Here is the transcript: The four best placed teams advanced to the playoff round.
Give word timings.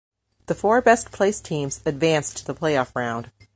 The 0.47 0.55
four 0.55 0.81
best 0.81 1.11
placed 1.11 1.45
teams 1.45 1.79
advanced 1.85 2.37
to 2.37 2.45
the 2.45 2.55
playoff 2.55 2.95
round. 2.95 3.29